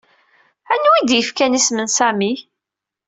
[0.73, 2.31] Anwa i d-yefkan isem n Sami?